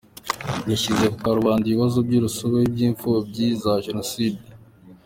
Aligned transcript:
yashyize 0.71 1.05
ku 1.11 1.17
karubanda 1.23 1.65
ibibazo 1.67 1.97
by’urusobe 2.07 2.57
by’imfubyi 2.73 3.47
za 3.63 3.73
jenoside 3.85 4.41